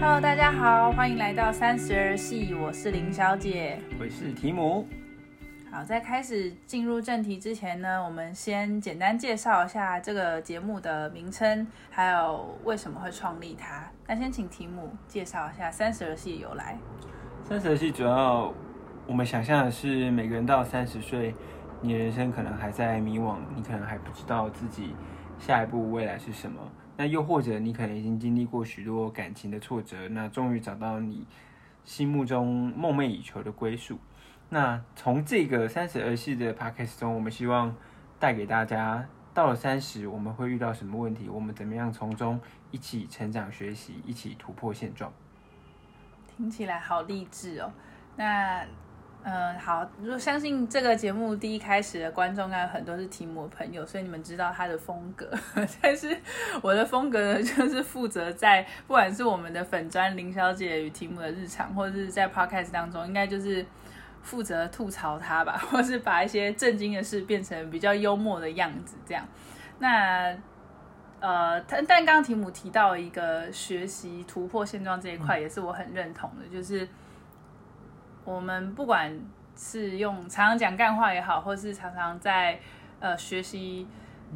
[0.00, 3.80] Hello，大家好，欢迎来到三十而戏，我是林小姐。
[3.98, 4.86] 我是提姆。
[5.72, 13.90] 好，在开始进入正题之前呢，我们先简单介绍一下这个节目的名称，还有为什么会创立它。
[14.06, 16.78] 那先请提姆介绍一下三十而戏的由来。
[17.42, 18.54] 三十而戏主要
[19.04, 21.34] 我们想象的是，每个人到三十岁，
[21.80, 24.94] 你的人生可能还在迷惘，你可能还不知道自己
[25.40, 26.60] 下一步未来是什么。
[27.00, 31.24] 那又或者你可能已经经历过许多感情的挫折，那终于找到你
[31.84, 33.96] 心目中梦寐以求的归宿。
[34.48, 37.72] 那从这个三十而戏的 podcast 中，我们希望
[38.18, 42.40] 带给大家，到了三十我们会遇到什么问题，我们怎么样从中
[42.72, 45.12] 一起成长学习，一起突破现状。
[46.36, 47.70] 听起来好励志哦。
[48.16, 48.66] 那
[49.30, 55.30] 嗯，好，如果相信这个节目第一开始的观众，应该很多是提姆的朋友，所以你们知道他的风格。
[55.82, 56.16] 但是
[56.62, 63.62] 我的风格呢，就是负责在不管是我们的粉砖林小姐与提姆的日常，或者是在 podcast 当中，应该就是
[64.22, 69.22] 负责吐槽他吧， 或是把一些震惊的事变成比较幽默的样子，这样。
[69.78, 70.34] 那
[71.20, 76.88] 呃，但但刚刚提姆提到一个学习突破现状这一块，也是我很认同的，就是
[78.28, 79.18] 我们不管
[79.56, 82.60] 是用常常讲干话也好，或是常常在
[83.00, 83.86] 呃学习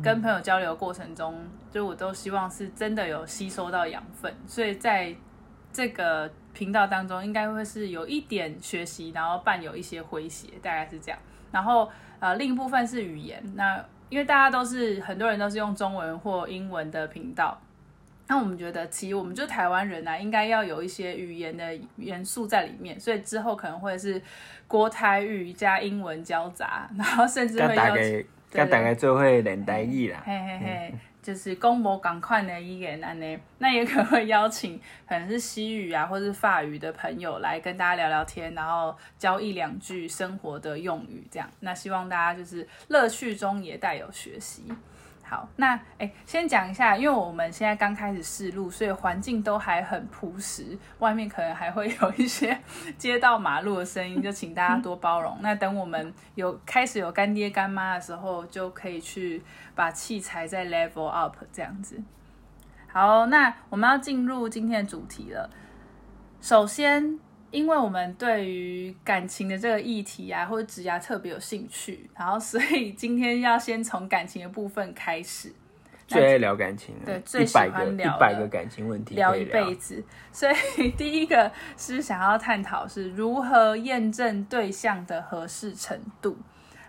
[0.02, 1.38] 跟朋友交流的过程中，
[1.70, 5.14] 就我都希望是真的有吸收到养分，所以在
[5.70, 11.20] 这个频道当中，应该会是有一点学习，然后伴有一些诙谐，大概是这样。
[11.50, 11.86] 然后
[12.18, 17.60] 呃，另一部分是语言，那因为大家都是很多人都是用中文或英文的频道，
[18.32, 24.22] 那我们觉得其实我们就台湾人啊，应该要有一些语言的元素在里面，所以之后可能会是
[24.66, 30.22] 国台语加英文交杂，然后甚至会邀请大概跟大概做会连带语啦。
[30.24, 41.46] 嘿嘿嘿， 就是公模港快的语言安呢，那也可能会邀请可能是西语啊或是法语的朋友来跟大家聊聊天，然后教一两句生活的用语，这样。
[41.60, 44.64] 那希望大家就是乐趣中也带有学习。
[45.32, 52.54] 好，那哎，先讲一下，因为我们现在刚开始试录，所以环境都还很朴实，外面可能还会有一些
[52.98, 55.38] 街道马路的声音，就请大家多包容。
[55.40, 59.42] 那等我们有开始有干爹干妈的时候，就可以去
[59.74, 61.98] 把器材再 level up 这样子。
[62.88, 65.48] 好，那我们要进入今天的主题了。
[66.42, 67.18] 首先，
[67.52, 75.52] 因为我们对于感情的这个议题啊，或者职涯特别有兴趣，然后所以今天要先从感情的部分开始。
[76.08, 80.46] 最爱聊感情，对最喜欢聊一百个感情问题聊一辈子，所
[80.76, 86.36] 以第一个是想要探讨是如何验证对象的合适程度，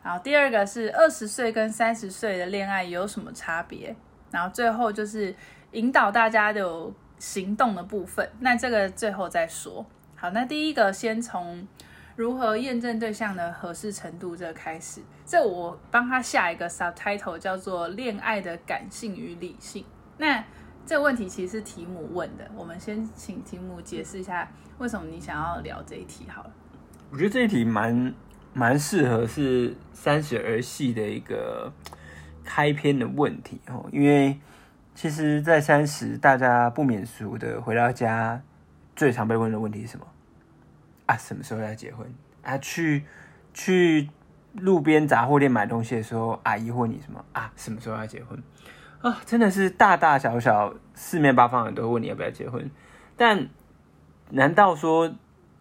[0.01, 3.95] 然后第二个是二十岁跟三十岁的恋爱有什么差别，
[4.31, 5.33] 然后最后就是
[5.71, 9.85] 引导大家有行动的部分，那这个最后再说。
[10.23, 11.67] 好，那第一个先从
[12.15, 19.83] 如何验证对象的合适程度这开始，这我帮他下一个 subtitle 叫做“恋爱的感性与理性”。
[20.17, 20.41] 那
[20.85, 26.51] 这个问题其实是题目问的，我们先请题目解释一下为什么你想要聊这一题好了。
[27.11, 28.13] 我觉得这一题蛮
[28.53, 31.69] 蛮适合是三十而戏的一个
[32.45, 34.39] 开篇的问题哦，因为
[34.95, 38.41] 其实，在三十，大家不免俗的回到家，
[38.95, 40.07] 最常被问的问题是什么？
[41.05, 42.13] 啊，什么时候要结婚？
[42.41, 43.03] 啊，去
[43.53, 44.09] 去
[44.53, 47.23] 路边杂货店买东西的时候，阿姨问你什么？
[47.33, 48.41] 啊，什么时候要结婚？
[49.01, 52.71] 啊，真的是大大小小四面八方人都问你要不要结婚，
[53.17, 53.49] 但
[54.29, 55.13] 难道说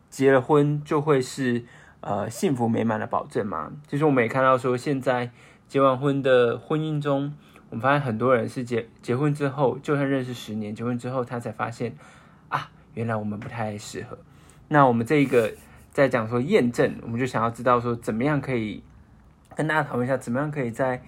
[0.08, 1.64] 结了婚就会是
[2.00, 3.72] 呃幸福美满的保证吗？
[3.88, 5.30] 其实我们也看到说，现在
[5.66, 7.34] 结完婚的婚姻中，
[7.70, 11.96] 我们发现很多人是结结婚之后，就算认识十年，结婚之后他才发现
[12.48, 14.18] 啊，原来我们不太适合。
[14.72, 15.52] 那我们这一个
[15.92, 18.82] 在讲说验证，我们就想要知道说怎么样可以
[19.54, 21.02] 跟大家讨论一下，怎么样可以在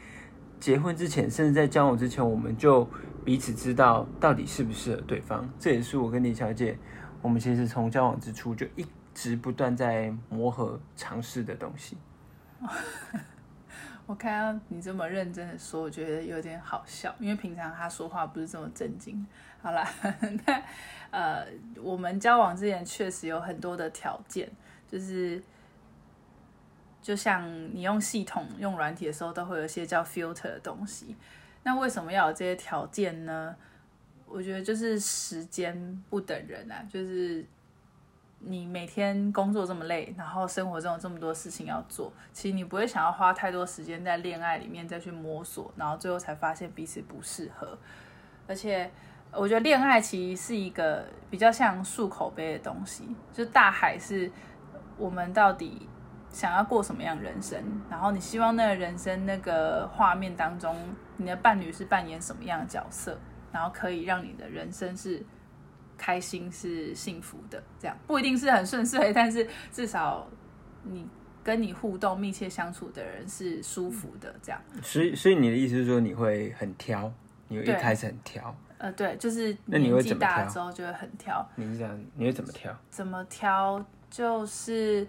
[0.61, 2.87] 结婚之前，甚至在交往之前，我们就
[3.25, 5.49] 彼此知道到底适不适合对方。
[5.59, 6.77] 这也是我跟李小姐，
[7.23, 8.85] 我们其实从交往之初就一
[9.15, 11.97] 直不断在磨合尝试的东西。
[14.07, 19.27] 我看到你这么认真的说，我觉得有点好笑，因为平常他说话不是这么正经。
[19.63, 19.89] 好啦，
[20.47, 20.63] 那
[21.11, 21.47] 呃，
[21.83, 24.51] 我们交往之前确实有很多的条件，
[24.87, 25.43] 就是
[27.01, 31.17] 就像你用系统、用软体的时候，都会有一些叫 filter 的东西。
[31.63, 33.57] 那为什么要有这些条件呢？
[34.27, 37.43] 我觉得就是时间不等人啊，就是
[38.47, 47.79] 你每天工作这么累，然后生活中有这么多事情要做，其实你不会想要花太多时间在恋爱里面再去摸索，然后最后才发现彼此不适合。
[48.47, 48.91] 而且，
[49.33, 54.31] 我觉得恋爱其实是一个比较像漱口杯的东西，就大海是
[54.99, 55.89] 我们到底
[56.29, 57.59] 想要过什么样人生，
[57.89, 60.77] 然后你希望那个人生那个画面当中，
[61.17, 63.19] 你的伴侣是扮演什么样的角色，
[63.51, 65.25] 然后可以让你的人生是
[65.97, 70.29] 开心、是幸福的，这样不一定是很顺遂，但是至少
[70.83, 71.07] 你
[71.43, 74.61] 跟你互动、密切相处的人是舒服的，这样。
[74.83, 77.13] 所以，所以你的意思是说你会很挑，
[77.49, 81.47] 你会一开始很挑，呃，对，就是年纪大了之后就会很挑。
[81.57, 82.77] 你是这样，你会怎么挑？
[82.91, 83.85] 怎么挑？
[84.11, 85.07] 就是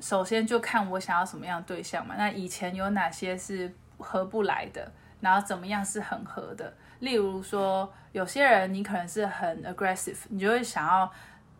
[0.00, 2.14] 首先就看我想要什么样的对象嘛。
[2.16, 6.72] 那以前有哪些是合不来的，然后怎么样是很合的？
[7.04, 11.10] 例如说，有些人你可能是很 aggressive，你就会想要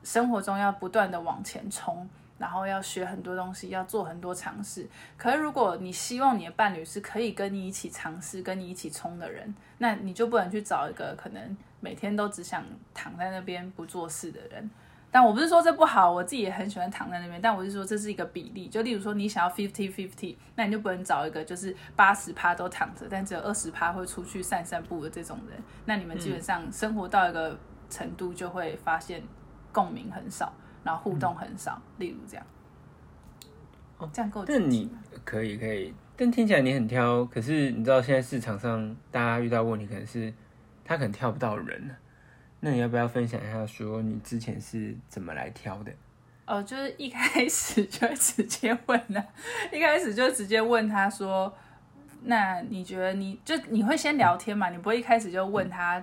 [0.03, 2.09] 生活中要不断的往前冲，
[2.39, 4.89] 然后要学很多东西，要做很多尝试。
[5.19, 12.65] 可是如果你希望你的伴侣是可以跟你一起尝试、跟你一起冲的人，那你就不能去找一个可能每天都只想
[12.95, 14.71] 躺在那边不做事的人。
[15.15, 17.41] 但我不是说这不好，我自己也很喜欢躺在那边。
[17.41, 25.57] 但我是说这是一个比例，就例如说你想要 fifty fifty，那你就不能找一个就是八十趴都躺着，但只有二十趴会出去散散步的这种人。
[25.85, 27.57] 那你们基本上生活到一个
[27.89, 29.23] 程度，就会发现
[29.71, 30.53] 共鸣很少，
[30.83, 31.81] 然后互动很少。
[31.99, 32.45] 例如这样，
[33.99, 34.91] 哦，这样够但你
[35.25, 37.25] 可以可以，但听起来你很挑。
[37.27, 40.35] 可是你知道现在市场上大家遇到问题可能是
[40.85, 41.95] 他可能挑不到人了。
[42.65, 45.93] 那你要不要分享一下，说你之前是怎么来挑的？
[46.47, 49.23] 哦，就是一开始就会直接问了，
[49.71, 51.55] 一开始就直接问他说
[52.25, 54.71] ：“那你觉得你就你会先聊天嘛？
[54.71, 56.03] 你不会一开始就问他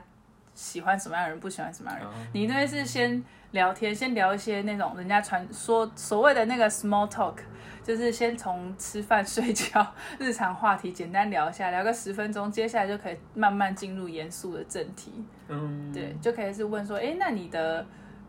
[0.53, 2.27] 喜欢什么样的人，不喜欢什么样的人？
[2.33, 3.23] 你那是先
[3.53, 7.37] 聊天，先聊一些那种人家传说所谓的那个 small talk，
[7.83, 9.85] 就是先从吃饭、睡觉、
[10.19, 15.23] 日常话题简单聊一下，聊个十分钟，接下来就可以慢慢进入严肃的正题。
[15.47, 17.85] 嗯，对，就可以是问说，哎，那你的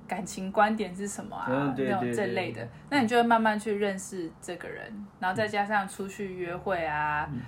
[0.08, 1.46] 感情观点是什么啊？
[1.49, 7.40] 嗯对那种对对这类的，那你就会慢慢去认识这个人，然后再加上出去约会啊、嗯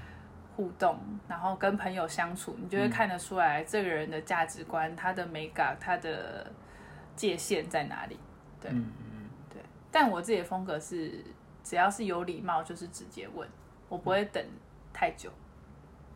[0.57, 0.97] 互动，
[1.27, 6.49] 然后跟朋友相处，你就会看得出来这个人的价值观、他的美感、他的
[7.17, 8.17] 界限在哪里。
[8.61, 9.61] 对，嗯嗯对。
[9.91, 11.25] 但我自己的风格是，
[11.65, 13.49] 只要是有礼貌，就是直接问，
[13.89, 14.45] 我不会等
[14.93, 15.31] 太久，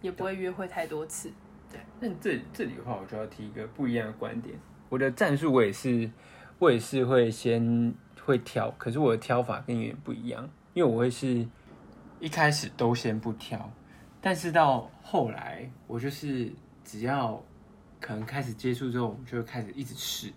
[0.03, 1.33] 也不会约会太多次。
[1.71, 4.55] 对那这这里的话，我就要提一个不一样的观点。
[4.89, 6.11] 我的战术我也是，
[6.59, 11.47] 我也是会先会挑，可是我的挑法跟你不一样，因为我会是
[12.21, 13.71] 一开始都先不挑，
[14.21, 16.53] 但是到后来我就是
[16.85, 17.43] 只要
[18.01, 20.33] 可能开始接触之后，我们就会开始一直试，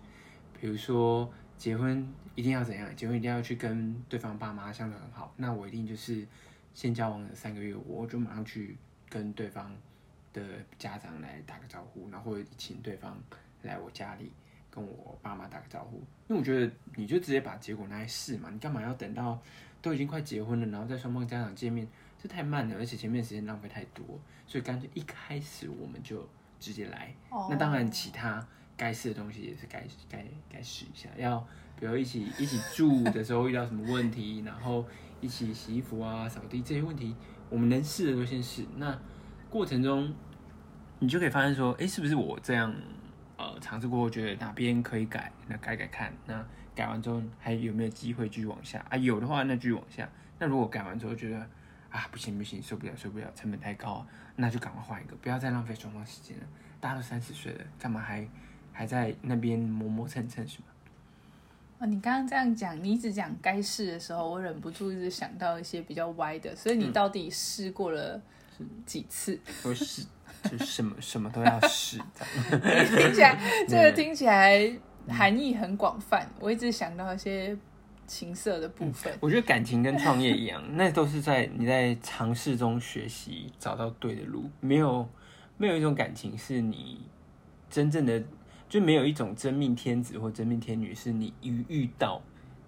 [0.60, 6.26] 比如说结婚一定要怎样，结婚一定要去跟对方爸妈相处很好，那我一定就是
[6.74, 8.76] 先交往了三个月，我就马上去
[9.08, 9.74] 跟对方
[10.32, 10.42] 的
[10.78, 13.16] 家长来打个招呼，然后请对方
[13.62, 14.32] 来我家里
[14.70, 15.96] 跟我爸妈打个招呼，
[16.28, 19.38] 因为我觉得你就直接把结果拿来试嘛，你干嘛要等到
[19.82, 21.86] 都已经快结婚了，然后在双方家长见面，
[22.18, 26.26] 这太慢了，而且前面时间浪费太多，所以干脆一开始我们就
[26.58, 27.14] 直接来。
[27.50, 28.46] 那当然，其他
[28.82, 31.38] 该试的东西也是该该该试一下，要
[31.78, 34.84] 比如一起一起住的时候遇到什么问题，然后
[35.20, 37.14] 一起洗衣服啊、扫地这些问题，
[37.48, 38.64] 我们能试的都先试。
[38.74, 38.98] 那
[39.48, 40.12] 过程中，
[40.98, 42.74] 你就可以发现说，哎，是不是我这样
[43.36, 46.12] 呃尝试过后，觉得哪边可以改，那改改看。
[46.26, 48.96] 那改完之后还有没有机会继续往下啊？
[48.96, 50.10] 有的话，那继续往下。
[50.40, 51.38] 那如果改完之后觉得
[51.88, 54.04] 啊不行不行，受不了受不了，成本太高，
[54.34, 56.44] 那就赶快换一个，不要再浪费双方时间了。
[56.80, 58.28] 大家都三十岁了，干嘛还
[58.72, 60.64] 还在那边磨磨蹭蹭是吗？
[61.78, 68.20] 哦，你刚刚这样讲，你一直讲该试的时候，我忍不住一直想到一些比较歪的，所以你到底试过了
[68.86, 69.38] 几次？
[69.64, 70.06] 我是
[70.48, 71.98] 就什么什么都要试，
[72.50, 73.36] 听起来
[73.68, 74.72] 这个听起来
[75.08, 77.56] 含义很广泛，我一直想到一些
[78.06, 79.12] 情色的部分。
[79.18, 84.48] 我觉得感情跟创业一样，那都是在你在尝试中学习，找到对的路。
[84.60, 85.08] 没有
[85.56, 87.00] 没有一种感情是你
[87.68, 88.22] 真正的，
[88.72, 92.18] 就没有一种真命天子或真命天女是你一遇到，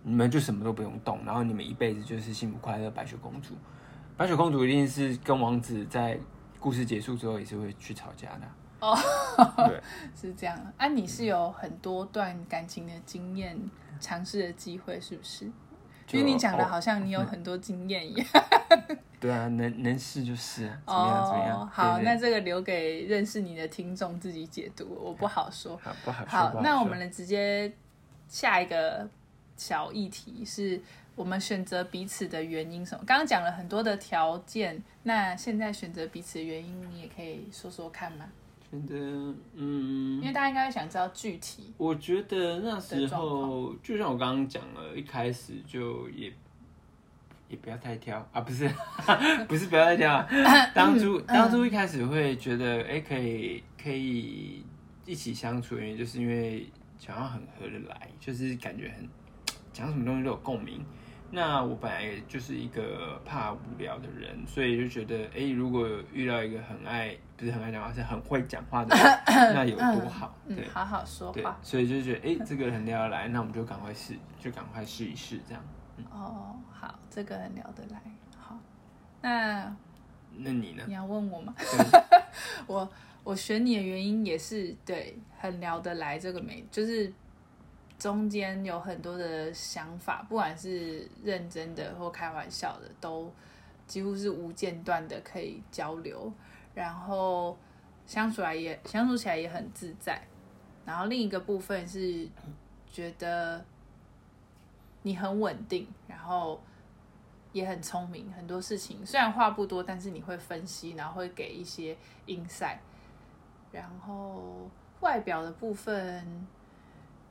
[0.02, 3.54] 你们就什么都不用动，然后你们一辈子就是幸福快乐白雪公主。
[4.14, 6.20] 白雪公主一定是跟王子在
[6.60, 8.42] 故事结束之后也是会去吵架的。
[8.80, 8.94] 哦，
[9.66, 9.82] 对，
[10.14, 10.86] 是这样啊？
[10.88, 13.58] 你是有很多段感情的经验、
[13.98, 15.50] 尝试的机会，是不是？
[16.14, 18.26] 就因为你讲的哦好像你有 很多经验一样。
[19.20, 21.60] 对啊，能能试就试啊，怎么样怎么样？
[21.60, 25.76] 哦，好，那这个留给认识你的听众自己解读，我不好说。
[25.82, 26.30] 好不好说？
[26.30, 27.72] 好那我们直接
[28.28, 29.08] 下一个
[29.56, 30.78] 小议题是
[31.16, 33.02] 我们选择彼此的原因什么？
[33.06, 38.26] 刚刚讲了很多的条件，那现在选择彼此的原因，你也可以说说看吗？
[38.80, 41.72] 觉得，嗯，因为大家应该会想知道具体。
[41.76, 46.32] 我觉得那时候，就像我刚刚讲了，一开始就也
[47.48, 48.68] 也不要太挑啊，不是
[49.48, 50.26] 不是不要太挑啊。
[50.74, 54.64] 当初当初一开始会觉得，哎、可以可以
[55.06, 56.66] 一起相处，原因就是因为
[56.98, 59.08] 想要很合得来，就是感觉很
[59.72, 60.84] 讲什么东西都有共鸣。
[61.34, 69.04] 那我本来就是一个怕无聊的人，所以就觉得，哎、如果遇到一个很爱，不是很爱讲话，是很会讲话的人，
[69.52, 70.32] 那有多好？
[70.48, 75.64] 对，嗯好好说对话。，所以就觉得，哎、这个很聊得来，那我们就赶快试，就赶快试一试，这样。
[76.12, 78.00] 哦，好，这个很聊得来。
[78.38, 78.56] 好，
[79.20, 79.76] 那
[80.36, 80.84] 那你呢？
[80.86, 81.52] 你要问我吗？
[82.68, 82.88] 我
[83.24, 86.16] 我选你的原因也是对，很聊得来。
[86.16, 87.12] 这个没就是
[87.98, 93.32] 中间有很多的想法，不管是认真的或开玩笑的，都
[93.86, 96.32] 几乎是无间断的可以交流，
[96.74, 97.56] 然后
[98.06, 100.20] 相处来也相处起来也很自在。
[100.84, 102.28] 然后另一个部分是
[102.90, 103.64] 觉得
[105.02, 106.60] 你很稳定，然后
[107.52, 111.96] 也很聪明，很多事情虽然话不多，但是你会分析，然后会给一些
[112.26, 112.78] insight。
[113.72, 114.68] 然后
[115.00, 116.46] 外表的部分，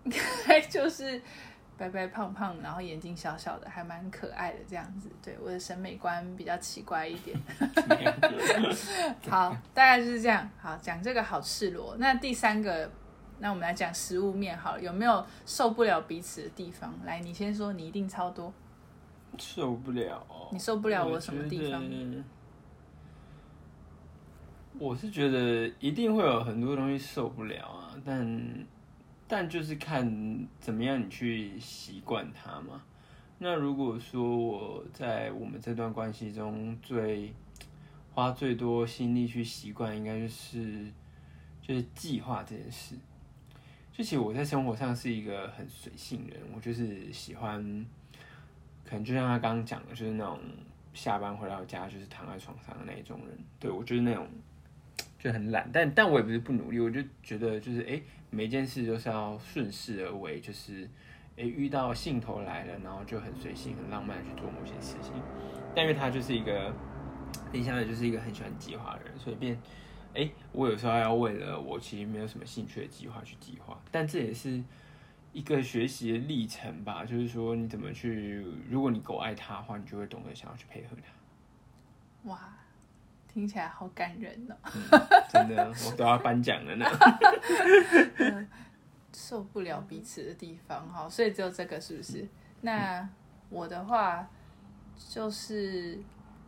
[0.06, 0.12] 应
[0.46, 1.22] 该就是
[1.78, 5.10] 白白胖胖，然后眼睛小小的，还蛮可爱的这样子。
[5.24, 7.38] 对我的审美观比较奇怪一点。
[9.30, 10.50] 好，大概就是这样。
[10.60, 11.96] 好，讲这个好赤裸。
[11.98, 12.90] 那第三个，
[13.40, 16.94] 那我们来讲食物面好了，有没有受不了彼此的地方？
[17.06, 18.54] 来，你先说，你一定超多。
[19.38, 20.50] 受不了、哦。
[20.52, 21.84] 你受不了我什么地方
[24.80, 28.66] 我是觉得一定会有很多东西受不了啊，但
[29.34, 32.84] 但就是看怎么样你去习惯它嘛。
[33.40, 37.34] 那如果说我在我们这段关系中最
[38.14, 40.86] 花最多心力去习惯，应该就是
[41.64, 42.94] 就是计划这件事。
[43.92, 47.60] 就其实我在生活上是一个很随性人，我就是喜欢，
[48.86, 50.40] 可能就像他刚刚讲的，就是那种
[50.94, 53.36] 下班回到家就是躺在床上的那一种人。
[53.60, 54.28] 对我就是那种
[55.18, 60.84] 就很懒，但但我也不是不努力，我就觉得就是哎、诶每件事都是要顺势而为，就是
[61.38, 65.14] 哎、诶遇到兴头来了，然后就很随性、很浪漫去做某些事情。
[65.76, 66.74] 但因为他就是一个，
[67.52, 69.60] 林相的就是一个很喜欢计划的人，所以变。
[70.16, 74.64] 哎，我有时候要为了我其实没有什么兴趣的计划去计划，但这也是
[75.32, 77.04] 一个学习的历程吧。
[77.04, 82.30] 就是说，你怎么去，如果你够爱他的话，你就会懂得想要去配合他。
[82.30, 82.54] 哇，
[83.34, 84.56] 听起来好感人哦。
[85.30, 86.86] 真的，我都要颁奖了呢。
[89.14, 92.28] 受不了彼此的地方，哈，所以只有这个是不是？
[92.62, 93.08] 那
[93.50, 94.28] 我的话
[95.10, 96.00] 就是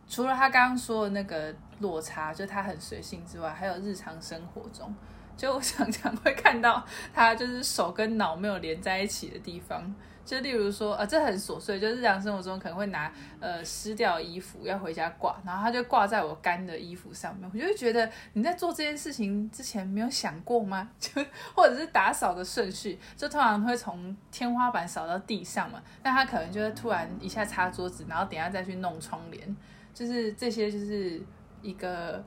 [0.08, 4.94] 除了他刚刚说的那个落差，就他很随性之外，还有日常生活中，
[5.36, 9.94] 就我常常会看到他就是手跟脑没有连在一起的地方。
[10.26, 20.90] 就例如说，呃，这很琐碎，就日常生活中可能会拿呃湿掉衣服要回家挂，然后他就挂在我干的衣服上面，我就会觉得你在做这件事情之前没有想过吗？
[20.98, 29.56] 就或者是打扫的顺序，就通常会从天花板扫到地上嘛，那他可能就会突然一下擦桌子，然后等下再去弄窗帘，
[29.94, 31.22] 就是这些就是
[31.62, 32.22] 一个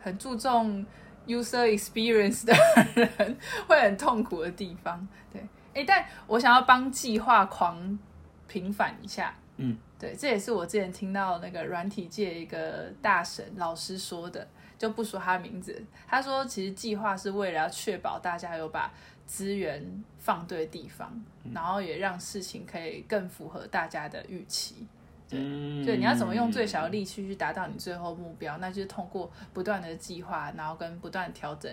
[0.00, 0.84] 很注重
[1.26, 2.52] user experience 的
[2.94, 5.06] 人 会很痛苦的地方。
[5.32, 5.40] 对，
[5.74, 7.98] 哎，但我想要帮计划狂
[8.46, 9.34] 平反一下。
[9.56, 15.84] 嗯，对，这也是我之前听到那个软体界一个大神老师说的，就不说他名字。
[16.08, 18.92] 他说，其实计划是为了要确保大家有把
[19.26, 24.86] 资源放对地方，然后也让事情可以更符合大家的预期。
[25.30, 28.58] 嗯，对，你要怎么用最小的力气去达到你最后目标？
[28.58, 31.72] 那就是通过不断的计划，然后跟不断调整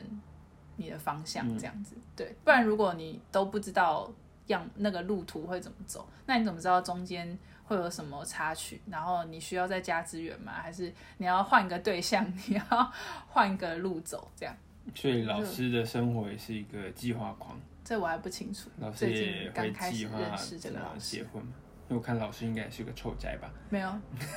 [0.76, 1.96] 你的方向，这样子。
[2.16, 4.12] 对，不然如果你都不知道
[4.48, 8.82] 样那个路途会怎么走，那你怎么知道中间会有什么插曲？
[8.88, 10.52] 然后你需要再加资源吗？
[10.54, 12.92] 还是你要换一个对象，你要
[13.28, 14.30] 换一个路走？
[14.36, 14.56] 这样，
[14.96, 18.70] 所以老师的生活也是一个计划狂，这我还不清楚。
[18.80, 21.54] 老师最也会近刚开始计划认识这怎么个结，婚嘛。
[21.92, 23.90] 因为我看老师应该也是个臭宅吧，没有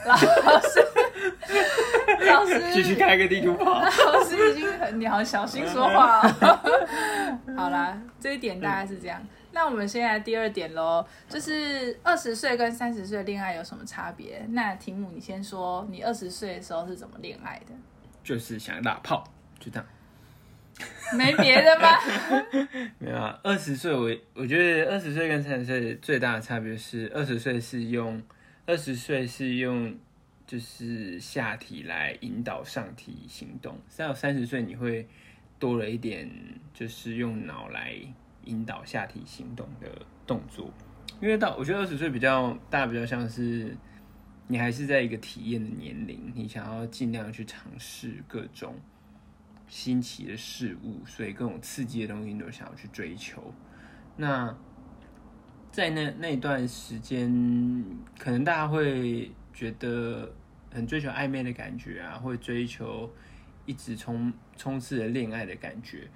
[0.04, 0.84] 老师，
[2.26, 3.80] 老师继续开个地图炮。
[3.80, 7.54] 老师已经很，你好小心说话哦。
[7.56, 9.24] 好啦，这一点大概是这样。
[9.52, 14.44] 那我们现在第二点喽，就是二十岁跟三十岁恋爱有什么差别？
[14.48, 17.66] 那题目你先说，你二十岁的时候是怎么恋爱的？
[18.24, 19.22] 就是想打炮，
[19.60, 19.86] 就这样。
[21.16, 21.88] 没别的吗？
[22.98, 28.20] 没有啊，二十岁我我觉得二十岁跟三十岁最大的差别是，二十岁是用
[28.66, 29.96] 二十岁是用
[30.46, 35.06] 就是下体来引导上体行动，到三十岁你会
[35.58, 36.28] 多了一点，
[36.72, 37.94] 就是用脑来
[38.44, 39.88] 引导下体行动的
[40.26, 40.72] 动作。
[41.20, 43.76] 因为到我觉得二十岁比较大，比较像是
[44.48, 48.74] 你还是在一个体验的年龄，你想要尽量去尝试各种
[49.76, 53.42] 新奇的事物，所以各种刺激的东西你都想要去追求。
[54.16, 54.56] 那
[55.72, 57.28] 在那那段时间，
[58.16, 60.32] 可能大家会觉得
[60.72, 63.12] 很追求暧昧的感觉啊，会追求
[63.66, 66.08] 一直冲冲刺的恋爱的感觉，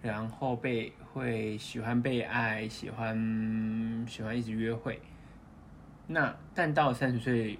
[0.00, 5.02] 然后被会喜欢被爱，喜欢喜欢一直约会。
[6.06, 7.58] 那但到三十岁，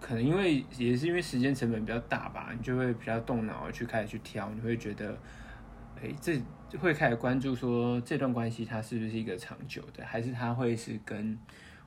[0.00, 5.16] 可能因为也是因为时间成本比较大吧，你就会比较动脑去开始去挑，你会觉得，
[6.02, 6.40] 哎，这。
[6.78, 11.36] 会开始关注说这段关系它是不是一个长久的，还是它会是跟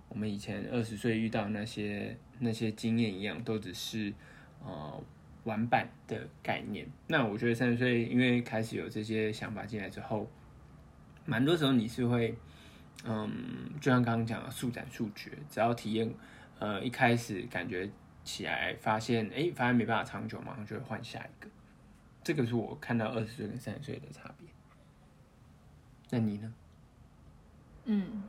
[0.09, 4.13] 我们以前二十岁遇到那些那些经验一样，都只是
[4.61, 5.01] 呃
[5.45, 6.85] 玩伴的概念。
[7.07, 10.29] 那我觉得三十岁因为开始有这些想法进来之后，
[11.25, 12.35] 蛮多时候你是会
[13.05, 13.31] 嗯，
[13.79, 16.13] 就像刚刚讲的速战速决，只要体验
[16.59, 17.89] 呃一开始感觉
[18.23, 21.49] 起来发现哎发现没办法长久，马上就会换下一个。
[22.23, 24.47] 这个是我看到二十岁跟三十岁的差别。
[26.09, 26.53] 那你呢？
[27.85, 28.23] 嗯，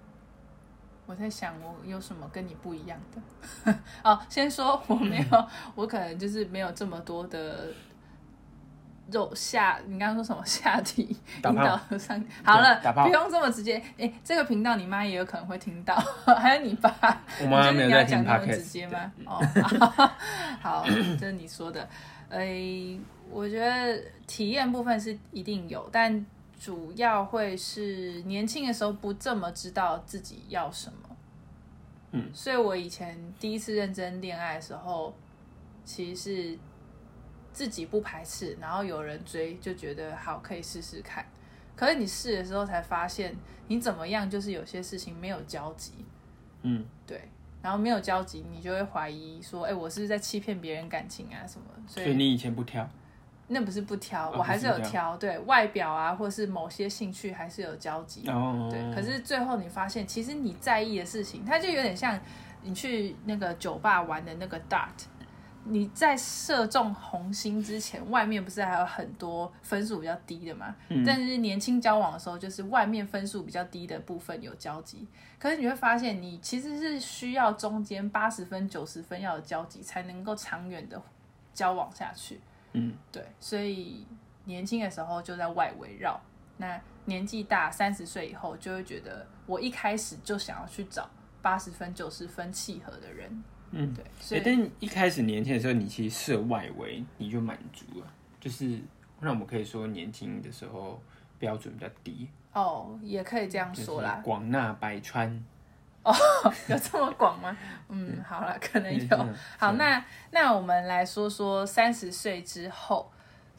[1.07, 3.79] 我在想我有什么跟你不一样的。
[4.03, 7.73] 哦，先说我没有， 我可能就是没有这么多的
[9.15, 9.79] 肉下。
[9.87, 11.53] 你刚刚说什么 下体引导
[11.97, 12.23] 上？
[12.45, 13.81] 好了，不用这么直接。
[13.97, 15.95] 哎，这个频道你妈也有可能会听到，
[16.37, 16.93] 还有你爸。
[17.41, 19.13] 我妈没有在听那么直接吗？
[19.25, 19.41] 哦，
[20.61, 20.85] 好，
[21.19, 21.89] 这是你说的。
[22.29, 22.99] 哎，
[23.31, 26.27] 我觉得体验部分是一定有，但。
[26.57, 31.17] 主要会是年轻的时候不这么知道自己要什么，
[32.13, 35.15] 嗯，所以我以前第一次认真恋爱的时候，
[35.85, 36.59] 其实是
[37.55, 41.25] 自己不排斥，然后有人追就觉得好可以试试看。
[41.75, 43.35] 可是你试的时候才发现，
[43.69, 45.93] 你怎么样就是有些事情没有交集，
[46.63, 47.29] 嗯，对，
[47.63, 51.67] 然后没有交集，你就会怀疑说，哎，我是不是在欺骗别人感情啊什么？
[51.87, 52.87] 所以你以前不挑。
[53.47, 58.95] 那不是不挑，我还是有挑，对外表啊，或是某些兴趣还是有交集，哦对。
[58.95, 62.19] 可是最后你发现，其实你在意的事情，它就有点像
[62.63, 64.89] 你去那个酒吧玩的那个 dart，
[65.67, 70.75] 你在射中红心之前，外面不是还有很多分数比较低的嘛？
[70.89, 81.01] 嗯但是年轻交往的时候，就是外面分数比较低的部分有交集，可是你会发现，你其实是需要中间八十分、九十分要有交集，才能够长远的
[81.55, 82.41] 交往下去。
[82.73, 84.07] 嗯，对，所以
[84.45, 86.21] 年轻的时候就在外围绕，
[86.59, 91.09] 那年纪大三十岁以后，就会觉得我一开始就想要去找
[91.41, 93.43] 八十分、九十分契合的人。
[93.75, 94.05] 嗯，对。
[94.21, 98.07] 所以，但一开始年轻的时候，你其实设外围，你就满足了，
[98.41, 98.79] 就是
[99.21, 101.03] 那我们可以说年轻的时候
[101.39, 102.29] 标准比较低。
[102.53, 104.21] 哦，也可以这样说啦。
[104.25, 105.45] 广纳百川。
[106.05, 106.15] 哦，
[106.69, 107.57] 有这么广吗？
[107.89, 109.29] 嗯，好了，可能有。
[109.59, 113.11] 好，那那我们来说说三十岁之后，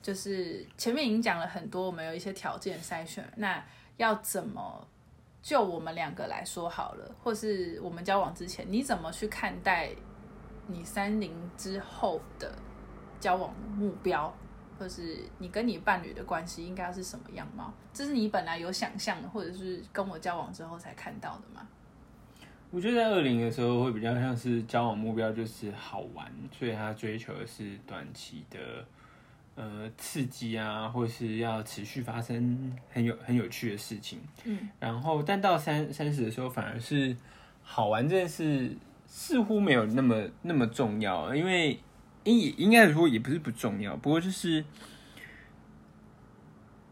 [0.01, 3.63] 就是前面已经讲了很多，我们有一些条件筛选，那
[3.97, 4.88] 要怎么
[5.45, 9.91] 就我们两个来说好了，或是我们交往之前，你怎么去看待
[10.65, 12.51] 你三零之后的
[13.19, 14.36] 交往目标，
[14.79, 17.71] 或是你跟你伴侣的关系应该是什么样貌？
[17.93, 21.67] 这是你本来有想象的，或者是跟我交往之后才看到的吗？
[22.71, 28.84] 我觉得在二零的时候会比较像是交往目标就是好玩，所以他追求的是短期的
[29.55, 34.19] 呃刺激啊，或是要持续发生很有很有趣的事情。
[34.43, 37.15] 嗯，然后但到三三十的时候，反而是
[37.63, 38.75] 好玩这件事
[39.07, 41.79] 似乎没有那么那么重要，因为
[42.23, 44.63] 应应该说也不是不重要，不过就是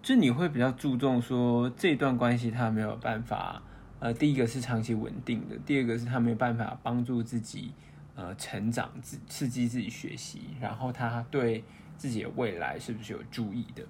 [0.01, 3.61] 就你会比较注重说这段关系他没有办法。
[3.99, 7.71] 呃，第一个是长期稳定的，第二个是他没有办法帮助自己
[8.15, 11.63] 呃成长，刺刺激自己学习，然后他对
[12.03, 13.81] 自己的未来是不是有注意的？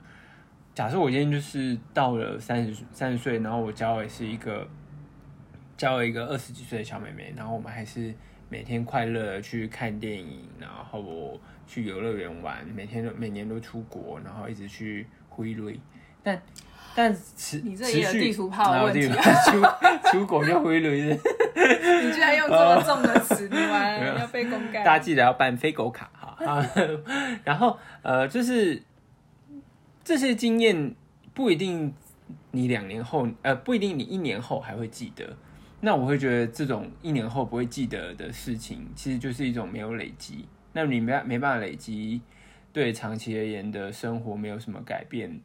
[0.75, 4.67] 假设我今天就是到了三十三十岁，然后我交的是一个
[5.75, 8.13] 交了一个二十几岁的小妹妹，然后我们还是
[8.49, 15.79] 每天快乐去看电影，然后去游乐园玩，每天都每年都出国，然后一直去挥泪，
[16.21, 16.39] 但。
[16.95, 21.15] 但持你这也有地图炮的问题， 出出国就回旅的。
[22.03, 24.83] 你居然用这么重的词，你完要被公开。
[24.83, 26.65] 大家记得要办飞狗卡啊。
[27.43, 28.81] 然后呃，就是
[30.03, 30.95] 这些经验
[31.33, 31.93] 不一定
[32.51, 35.35] 你两年后呃不一定你一年后还会记得。
[35.81, 40.45] 那我会觉得这种一年后不会记得的事情，其实就是一种没有累积。
[40.71, 42.21] 那你没没办法累积，
[42.71, 45.41] 对长期而言的生活没有什么改变。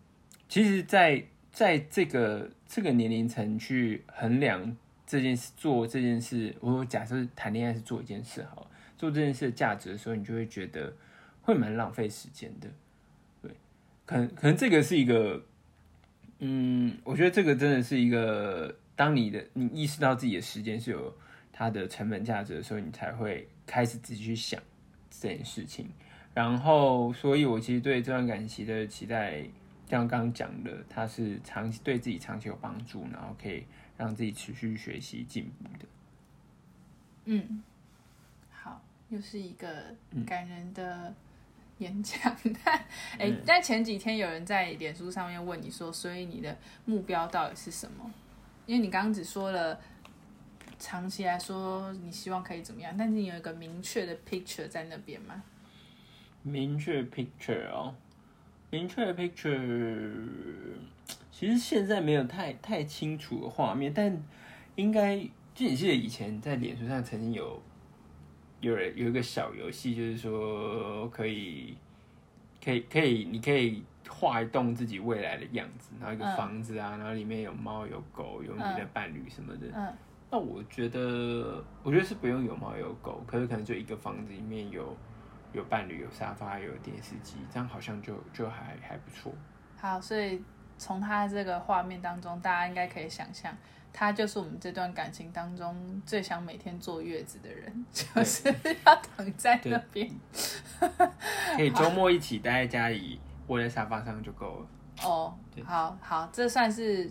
[0.49, 8.67] 其实在，在这个这个年龄层去衡量这件事、做这件事，我假设谈恋爱是做一件事，好了，
[8.99, 10.93] 做这件事的价值的时候，你就会觉得
[11.41, 12.69] 会蛮浪费时间的。
[13.41, 13.51] 对，
[14.05, 15.43] 可能可能这个是一个，
[16.41, 21.17] 嗯，我觉得这个真的是一个，当你的你意识到自己的时间是有
[21.51, 24.61] 它的成本价值的时候，你才会开始自己去想
[25.09, 25.89] 这件事情。
[26.35, 29.43] 然后，所以我其实对这段感情的期待。
[29.91, 33.65] 像刚刚讲的，它是长期对自己长期有帮助，然后可以
[33.97, 35.87] 让自己持续学习进步的。
[37.25, 37.63] 嗯，
[39.09, 39.69] 又是一个
[40.27, 41.15] 感人的
[41.79, 42.37] 演讲。
[42.65, 42.85] 但
[43.19, 48.11] 哎，但前几天有人在脸书上面问你说，所以你的目标到底是什么？
[48.67, 49.81] 因为你刚刚只说了
[50.79, 55.43] 长期来说你希望可以怎么样，但是你有一个明确的 picture 在那边吗？
[56.43, 57.95] 明确 picture 哦。
[58.71, 60.29] 明确的 picture，
[61.33, 64.23] 其实现在没有太太清楚的画面，但
[64.77, 65.17] 应该
[65.55, 67.63] 就你记得以前在脸书上曾经有
[68.61, 71.77] 有人有一个小游戏，就是说可以
[72.65, 79.67] 可以可以，你可以画一栋自己未来的样子，然后一个房子啊，然后里面有猫有狗有你的伴侣什么的。
[79.75, 79.95] 嗯，
[80.31, 84.97] 那我觉得我觉得是不用有猫有狗，可是可能就一个房子里面有。
[85.55, 89.33] 有伴侣，有沙发，有电视机，这样好像就就还还不错。
[89.79, 90.45] 好，所以
[90.77, 93.51] 从他这个画面当中，大家应该可以想象，
[93.93, 98.49] 他就是我们这段感情当中最想每天坐月子的人， 就是
[98.85, 100.11] 要躺在那边，
[101.57, 104.67] 可以周末一起待在家里，窝在沙发上就够了。
[105.03, 107.11] 哦，好好，这算是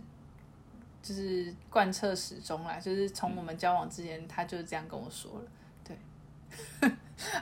[1.01, 5.45] 就是贯彻始终啦，就是从我们交往之前，他就这样跟我说了，
[5.83, 5.97] 对。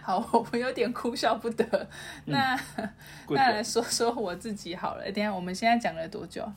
[0.01, 0.17] 好，
[0.51, 1.89] 我有点哭笑不得。
[2.25, 2.57] 那
[3.29, 5.03] 那来说说我自己好了。
[5.11, 6.49] 等下，我们现在讲了多久？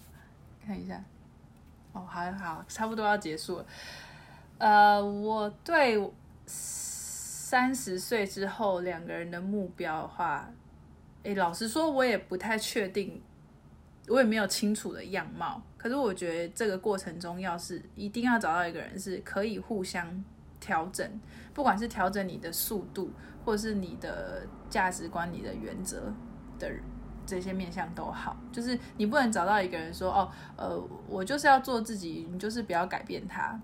[0.64, 1.02] 看一下。
[1.92, 3.66] 哦，还好，差不多要结束了。
[4.58, 6.12] 呃，我对
[6.46, 10.48] 三十岁之后两个人的目标的话，
[11.24, 13.22] 哎，老实说，我也不太确定，
[14.08, 15.62] 我也没有清楚的样貌。
[15.76, 20.24] 可是我觉得这个过程中，要是一定要找到一个人是可以互相。
[20.60, 21.08] 调整，
[21.54, 23.12] 不管是调整你的速度，
[23.44, 26.12] 或是你的价值观、你的原则
[26.58, 26.82] 的人
[27.28, 33.60] 这些面相都好，就是你不能找到一个人说，哦，呃，我就是要做自己，你就是不要改变他。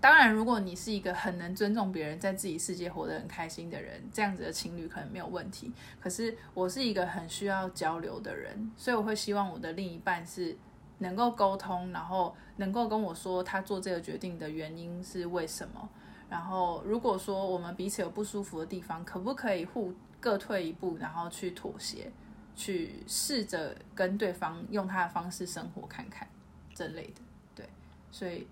[0.00, 5.72] 当然，如果你是一个很能尊重别人，在自己世界活得很开心的人，这样子的情侣可能没有问题。
[6.00, 10.56] 可是我是一个很需要交流的人，所以我会希望我的另一半是
[10.98, 15.88] 能够沟通，然后能够跟我说他做这个决定的原因是为什么。
[16.28, 22.10] 然后，如果说我们彼此有不舒服的地方，可不可以互各退一步，然后去妥协，
[22.60, 26.28] 去试着跟对方用他的方式生活看看，
[26.74, 27.22] 这类的。
[27.54, 27.66] 对，
[28.12, 28.46] 所以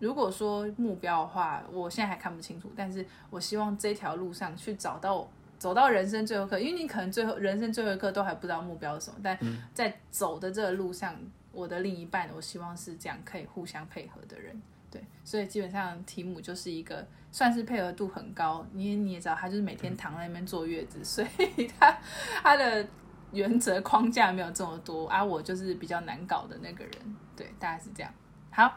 [0.00, 9.38] 如果说目标的话，我现在还看不清楚，但是我希望这条路上去找到走到人生最后刻，因为你可能最后人生最后一刻都还不知道目标是什么，但
[9.72, 11.14] 在走的这个路上，
[11.52, 14.60] 我的另一半，我希望是这样可以互相配合的人。
[14.90, 21.96] 对，所以基本上提姆就是一个算是配合度很高，你你也知道，他就是每天躺在那边坐月子，所以他
[22.42, 22.86] 他的
[23.32, 26.92] 原则框架没有这么多，而我就是比较难搞的那个人，
[27.36, 28.12] 对，大概是这样。
[28.50, 28.74] 好，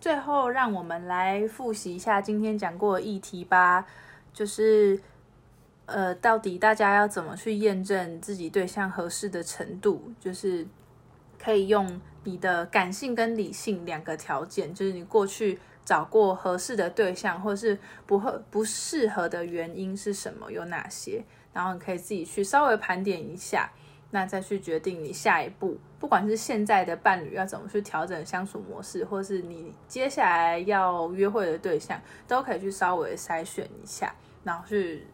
[0.00, 3.86] 最后让我们来复习一下今天讲过的议题吧，
[4.32, 5.00] 就是
[5.86, 10.66] 呃，到底大家要怎么去验证自己对象合适的程度，就是
[11.38, 12.00] 可以用。
[12.28, 21.24] 你的感性跟理性两个条件，就是你过去找过合适的对象，或是不合不适合的原因是什么，有哪些？
[21.56, 23.72] 然后你可以自己去稍微盘点一下，
[24.10, 34.14] 那再去决定你下一步，不管是现在的伴侣要怎么去调整相处模式，或是你接下来要约会的对象，都可以去稍微筛选一下，
[34.44, 35.06] 然后去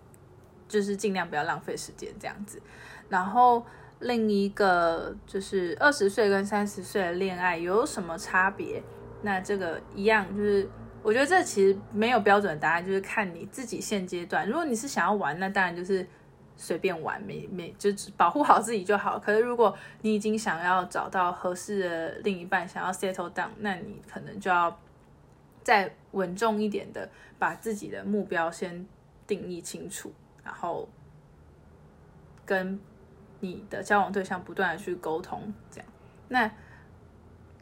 [0.66, 2.60] 就是尽量不要浪费时间这样子，
[3.08, 3.64] 然后。
[4.04, 8.82] 另一个就是二十岁跟三十岁的恋爱有什么差别？
[9.22, 10.68] 那这个一样，就是
[11.04, 14.44] 我觉得这其实没有标准答案，就是看你自己现阶段。
[14.44, 16.04] 如果你是想要玩，那当然就是
[16.62, 19.18] 随便玩，没没就保护好自己就好。
[19.18, 24.78] 可是如果你已经想要找到合适的另一半，想要 settle down，那你可能就要
[25.62, 28.86] 再稳重一点的，把自己的目标先
[29.26, 30.12] 定义清楚，
[30.44, 30.88] 然后
[32.46, 32.80] 跟。
[33.44, 35.88] 你的交往对象不断的去沟通，这样，
[36.28, 36.48] 那，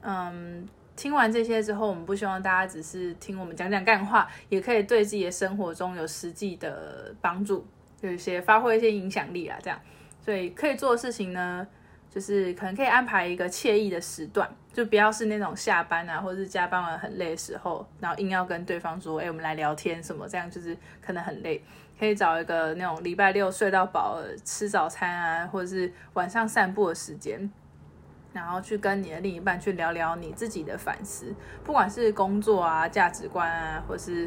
[0.03, 7.67] 嗯，听完这些之后，我们不希望大家只是听我们讲讲干话，也可以对自己的生活中有实际的帮助，
[8.01, 9.79] 有一些发挥一些影响力啊，这样，
[10.25, 11.67] 所以可以做的事情呢，
[12.09, 21.63] 就是可能可以安排一个惬意的时段，就不要是那种下班啊，或者是加班完很累的时候，然后硬要跟对方说，哎、我们来聊天什么，这样就是可能很累。
[21.99, 27.51] 可以找一个那种礼拜六睡到饱、吃早餐啊，或者是晚上散步的时间，
[28.33, 34.27] 然后去跟你的另一半去聊聊你自己的反思，不管是工作啊、价值观啊，或是。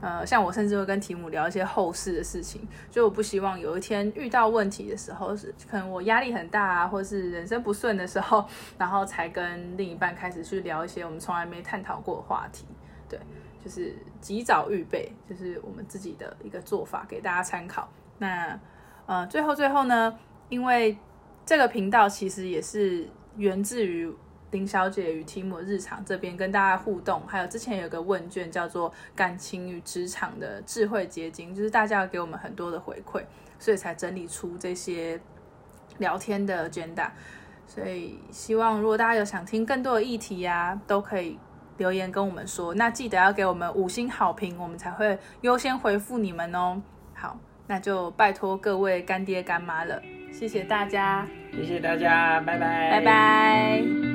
[0.00, 8.44] 呃，像我甚至会跟提姆聊一些后事的事情，就我不希望有一天遇到问题的时候，是可能我压力很大啊，或是人生不顺的时候，
[8.78, 12.64] 然后才跟另一半开始去聊一些我们从来没探讨过的话题。
[13.08, 13.18] 对，
[13.62, 17.88] 就是及早预备，就是我们自己的一个做法，给大家参考。
[18.18, 18.58] 那
[19.06, 20.96] 呃，最后最后呢，因为
[21.44, 24.10] 这个频道其实也是源自于。
[24.50, 33.22] 林小姐与提姆日常这边跟大家互动，还有之前有个问卷叫做“感情与职场的智慧结晶”，就是大家给我们很多的回馈，
[33.58, 35.20] 所以才整理出这些
[35.98, 37.10] 聊天的 agenda。
[37.66, 41.38] 所以希望如果大家有想听更多的议题呀、啊，都可以
[41.76, 42.74] 留言跟我们说。
[42.74, 46.82] 那记得要给我们五星好评，我们才会优先回复你们哦。
[47.14, 54.09] 好，那就拜托各位干爹干妈了，谢谢大家，谢谢大家，拜拜，拜拜。